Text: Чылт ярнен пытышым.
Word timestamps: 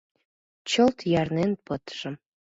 Чылт 0.69 0.97
ярнен 1.21 1.51
пытышым. 1.65 2.15